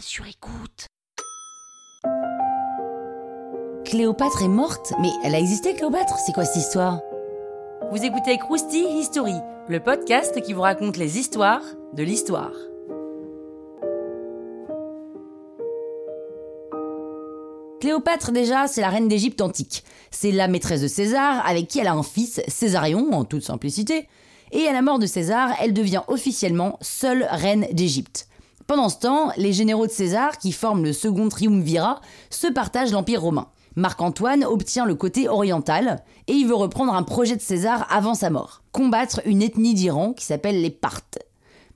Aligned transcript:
sur 0.00 0.26
écoute. 0.26 0.86
Cléopâtre 3.84 4.42
est 4.42 4.48
morte 4.48 4.92
Mais 5.00 5.10
elle 5.22 5.34
a 5.34 5.38
existé, 5.38 5.74
Cléopâtre 5.74 6.16
C'est 6.18 6.32
quoi 6.32 6.44
cette 6.44 6.62
histoire? 6.62 7.00
Vous 7.92 8.02
écoutez 8.02 8.38
Krusty 8.38 8.84
History, 8.98 9.34
le 9.68 9.80
podcast 9.80 10.40
qui 10.40 10.52
vous 10.52 10.62
raconte 10.62 10.96
les 10.96 11.18
histoires 11.18 11.62
de 11.92 12.02
l'histoire. 12.02 12.52
Cléopâtre, 17.80 18.32
déjà, 18.32 18.66
c'est 18.66 18.80
la 18.80 18.88
reine 18.88 19.08
d'Égypte 19.08 19.42
antique. 19.42 19.84
C'est 20.10 20.32
la 20.32 20.48
maîtresse 20.48 20.80
de 20.80 20.88
César, 20.88 21.46
avec 21.46 21.68
qui 21.68 21.78
elle 21.80 21.88
a 21.88 21.92
un 21.92 22.02
fils, 22.02 22.40
Césarion, 22.48 23.12
en 23.12 23.24
toute 23.24 23.44
simplicité. 23.44 24.08
Et 24.52 24.66
à 24.66 24.72
la 24.72 24.82
mort 24.82 24.98
de 24.98 25.06
César, 25.06 25.50
elle 25.60 25.74
devient 25.74 26.02
officiellement 26.08 26.78
seule 26.80 27.26
reine 27.30 27.66
d'Égypte. 27.72 28.28
Pendant 28.66 28.88
ce 28.88 28.98
temps, 28.98 29.30
les 29.36 29.52
généraux 29.52 29.86
de 29.86 29.92
César, 29.92 30.38
qui 30.38 30.50
forment 30.50 30.84
le 30.84 30.94
second 30.94 31.28
triumvirat, 31.28 32.00
se 32.30 32.46
partagent 32.46 32.92
l'Empire 32.92 33.20
romain. 33.20 33.48
Marc-Antoine 33.76 34.44
obtient 34.44 34.86
le 34.86 34.94
côté 34.94 35.28
oriental 35.28 36.02
et 36.28 36.32
il 36.32 36.46
veut 36.46 36.54
reprendre 36.54 36.94
un 36.94 37.02
projet 37.02 37.36
de 37.36 37.42
César 37.42 37.86
avant 37.90 38.14
sa 38.14 38.30
mort, 38.30 38.62
combattre 38.72 39.20
une 39.26 39.42
ethnie 39.42 39.74
d'Iran 39.74 40.12
qui 40.12 40.24
s'appelle 40.24 40.62
les 40.62 40.70
Parthes. 40.70 41.18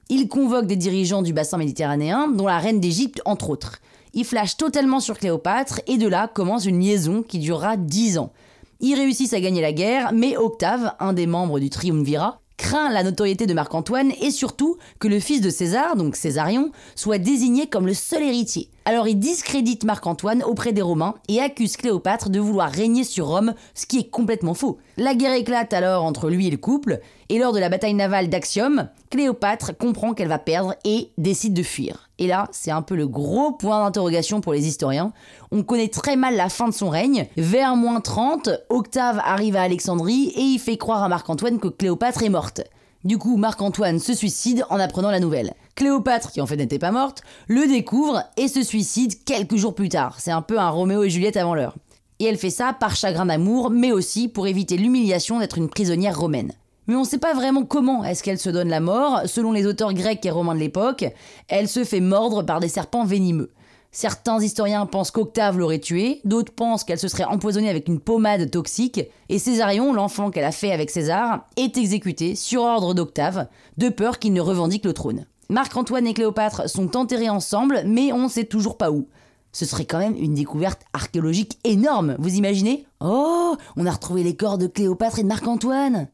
Il 0.09 0.29
convoque 0.29 0.67
des 0.67 0.77
dirigeants 0.77 1.23
du 1.23 1.35
bassin 1.35 1.59
méditerranéen, 1.59 2.29
dont 2.29 2.47
la 2.47 2.59
reine 2.59 2.81
d'Égypte 2.81 3.20
entre 3.27 3.51
autres. 3.51 3.81
Il 4.15 4.25
flash 4.25 4.57
totalement 4.57 5.01
sur 5.01 5.19
Cléopâtre 5.19 5.81
et 5.87 5.98
de 5.98 6.09
là 6.09 6.29
commence 6.29 6.65
une 6.65 6.81
liaison 6.81 7.23
qui 7.23 7.39
durera 7.39 7.77
dix 7.77 8.17
ans. 8.17 8.33
Ils 8.81 8.95
réussissent 8.95 9.34
à 9.34 9.41
gagner 9.41 9.61
la 9.61 9.73
guerre, 9.73 10.12
mais 10.15 10.39
Octave, 10.39 10.95
un 11.01 11.12
des 11.12 11.27
membres 11.27 11.59
du 11.61 11.69
triumvirat, 11.69 12.41
craint 12.69 12.91
la 12.91 13.03
notoriété 13.03 13.47
de 13.47 13.55
Marc-Antoine 13.55 14.13
et 14.21 14.31
surtout 14.31 14.77
que 14.99 15.09
le 15.09 15.21
fils 15.21 15.41
de 15.41 15.49
César, 15.49 15.97
donc 15.97 16.17
Césarion, 16.17 16.71
soit 16.97 17.17
désigné 17.17 17.67
comme 17.67 17.87
le 17.87 17.95
seul 17.95 18.23
héritier. 18.23 18.69
Alors 18.85 19.09
il 19.09 19.19
discrédite 19.19 19.85
Marc-Antoine 19.85 20.43
auprès 20.43 20.75
des 20.75 20.83
Romains 20.83 21.15
et 21.29 21.41
accuse 21.41 21.79
Cléopâtre 21.79 22.29
de 22.29 22.39
vouloir 22.39 22.70
régner 22.70 23.05
sur 23.05 23.29
Rome, 23.29 23.55
ce 23.73 23.87
qui 23.87 24.01
est 24.01 24.11
complètement 24.11 24.53
faux. 24.53 24.77
La 24.98 25.15
guerre 25.15 25.33
éclate 25.33 25.73
alors 25.73 26.05
entre 26.05 26.29
lui 26.29 26.48
et 26.48 26.51
le 26.51 26.59
couple, 26.59 27.01
et 27.31 27.39
lors 27.39 27.55
de 27.55 27.59
la 27.59 27.70
bataille 27.70 27.95
navale 27.95 28.29
d'Axium, 28.29 28.91
Cléopâtre 29.09 29.75
comprend 29.75 30.12
qu'elle 30.12 30.29
va 30.29 30.39
perdre 30.39 30.75
et 30.85 31.09
décide 31.17 31.55
de 31.55 31.62
fuir. 31.62 32.08
Et 32.19 32.27
là, 32.27 32.48
c'est 32.50 32.70
un 32.70 32.83
peu 32.83 32.97
le 32.97 33.06
gros 33.06 33.52
point 33.52 33.84
d'interrogation 33.84 34.41
pour 34.41 34.52
les 34.52 34.66
historiens. 34.66 35.12
On 35.52 35.62
connaît 35.62 35.88
très 35.88 36.16
mal 36.16 36.36
la 36.36 36.48
fin 36.48 36.69
de 36.69 36.74
son 36.74 36.88
règne. 36.88 37.27
Vers 37.36 37.77
moins 37.77 38.00
30, 38.00 38.50
Octave 38.69 39.20
arrive 39.24 39.56
à 39.56 39.62
Alexandrie 39.62 40.33
et 40.34 40.42
il 40.42 40.58
fait 40.58 40.77
croire 40.77 41.02
à 41.02 41.08
Marc-Antoine 41.08 41.61
que 41.61 41.69
Cléopâtre 41.69 42.24
est 42.24 42.28
morte. 42.28 42.62
Du 43.05 43.16
coup, 43.19 43.36
Marc-Antoine 43.36 44.00
se 44.00 44.12
suicide 44.12 44.64
en 44.70 44.80
apprenant 44.80 45.12
la 45.12 45.20
nouvelle. 45.20 45.55
Cléopâtre, 45.77 46.33
qui 46.33 46.41
en 46.41 46.46
fait 46.46 46.56
n'était 46.56 46.80
pas 46.80 46.91
morte, 46.91 47.22
le 47.46 47.69
découvre 47.69 48.24
et 48.36 48.48
se 48.48 48.64
suicide 48.64 49.22
quelques 49.24 49.55
jours 49.55 49.77
plus 49.77 49.89
tard. 49.89 50.16
C'est 50.19 50.33
un 50.33 50.42
peu 50.42 50.58
un 50.58 50.70
Roméo 50.70 51.05
et 51.05 51.11
Juliette 51.11 51.36
avant 51.36 51.55
l'heure. 51.55 51.77
Et 52.19 52.24
elle 52.24 52.36
fait 52.36 52.50
ça 52.50 52.72
par 52.72 52.96
chagrin 52.96 53.27
d'amour, 53.27 53.70
mais 53.70 53.92
aussi 53.92 54.27
pour 54.27 54.48
éviter 54.48 54.77
l'humiliation 54.77 55.39
d'être 55.39 55.58
une 55.58 55.69
prisonnière 55.69 56.19
romaine. 56.19 56.52
Mais 56.89 56.97
on 56.97 57.03
ne 57.03 57.06
sait 57.06 57.19
pas 57.19 57.34
vraiment 57.34 57.64
comment 57.64 58.03
est-ce 58.03 58.22
qu'elle 58.22 58.39
se 58.39 58.48
donne 58.48 58.70
la 58.70 58.81
mort. 58.81 59.20
Selon 59.27 59.53
les 59.53 59.67
auteurs 59.67 59.92
grecs 59.92 60.25
et 60.25 60.31
romains 60.31 60.55
de 60.55 60.61
l'époque, 60.61 61.05
elle 61.47 61.69
se 61.69 61.84
fait 61.84 62.00
mordre 62.00 62.42
par 62.42 62.61
des 62.61 62.69
serpents 62.69 63.05
venimeux. 63.05 63.53
Certains 63.92 64.42
historiens 64.42 64.86
pensent 64.86 65.11
qu'Octave 65.11 65.58
l'aurait 65.58 65.78
tuée, 65.78 66.20
d'autres 66.25 66.53
pensent 66.53 66.84
qu'elle 66.84 66.98
se 66.98 67.08
serait 67.08 67.25
empoisonnée 67.25 67.70
avec 67.70 67.89
une 67.89 68.00
pommade 68.00 68.50
toxique, 68.50 69.00
et 69.28 69.39
Césarion, 69.39 69.92
l'enfant 69.92 70.30
qu'elle 70.30 70.45
a 70.45 70.53
fait 70.53 70.72
avec 70.72 70.91
César, 70.91 71.47
est 71.56 71.77
exécuté 71.77 72.34
sur 72.34 72.62
ordre 72.62 72.92
d'Octave, 72.92 73.48
de 73.78 73.89
peur 73.89 74.19
qu'il 74.19 74.34
ne 74.34 74.41
revendique 74.41 74.84
le 74.84 74.92
trône. 74.92 75.27
Marc-Antoine 75.48 76.06
et 76.06 76.12
Cléopâtre 76.12 76.69
sont 76.69 76.97
enterrés 76.97 77.30
ensemble, 77.30 77.83
mais 77.86 78.12
on 78.12 78.25
ne 78.25 78.28
sait 78.28 78.45
toujours 78.45 78.77
pas 78.77 78.91
où. 78.91 79.08
Ce 79.52 79.64
serait 79.64 79.86
quand 79.86 79.98
même 79.98 80.17
une 80.17 80.34
découverte 80.34 80.83
archéologique 80.92 81.58
énorme, 81.64 82.17
vous 82.19 82.36
imaginez? 82.36 82.84
Oh, 83.00 83.56
on 83.77 83.86
a 83.86 83.91
retrouvé 83.91 84.23
les 84.23 84.36
corps 84.36 84.58
de 84.58 84.67
Cléopâtre 84.67 85.19
et 85.19 85.23
de 85.23 85.28
Marc-Antoine 85.28 86.08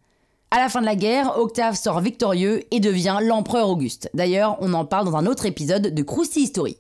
à 0.54 0.58
la 0.58 0.68
fin 0.68 0.80
de 0.80 0.86
la 0.86 0.94
guerre, 0.94 1.36
Octave 1.36 1.74
sort 1.74 1.98
victorieux 1.98 2.62
et 2.70 2.78
devient 2.78 3.18
l'empereur 3.20 3.68
Auguste. 3.68 4.08
D'ailleurs, 4.14 4.56
on 4.60 4.72
en 4.72 4.84
parle 4.84 5.04
dans 5.04 5.16
un 5.16 5.26
autre 5.26 5.46
épisode 5.46 5.92
de 5.92 6.02
Krusty 6.04 6.42
History. 6.42 6.78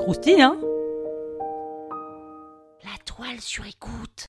Krusty, 0.00 0.42
hein? 0.42 0.58
La 2.82 2.98
toile 3.06 3.40
sur 3.40 3.64
écoute. 3.64 4.26